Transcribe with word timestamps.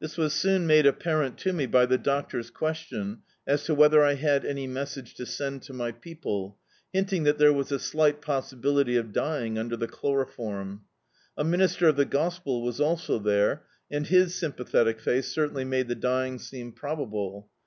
This 0.00 0.18
was 0.18 0.34
soon 0.34 0.66
made 0.66 0.84
apparent 0.84 1.38
to 1.38 1.52
me 1.54 1.64
by 1.64 1.86
the 1.86 1.96
doctor's 1.96 2.50
questicHi, 2.50 3.20
as 3.46 3.64
to 3.64 3.74
whether 3.74 4.04
I 4.04 4.16
had 4.16 4.44
any 4.44 4.66
message 4.66 5.14
to 5.14 5.24
send 5.24 5.62
to 5.62 5.72
my 5.72 5.92
people, 5.92 6.58
hinting 6.92 7.22
that 7.22 7.38
there 7.38 7.54
was 7.54 7.72
a 7.72 7.78
slight 7.78 8.20
possibility 8.20 8.98
of 8.98 9.14
dying 9.14 9.56
under 9.56 9.78
the 9.78 9.88
chloro 9.88 10.28
forai. 10.28 10.80
A 11.38 11.44
minister 11.44 11.88
of 11.88 11.96
the 11.96 12.04
gospel 12.04 12.60
was 12.60 12.82
also 12.82 13.18
there, 13.18 13.64
and 13.90 14.08
his 14.08 14.34
sympathetic 14.34 15.00
face 15.00 15.28
certainly 15.28 15.64
made 15.64 15.88
the 15.88 15.94
dying 15.94 16.38
seem 16.38 16.72
probable. 16.72 17.48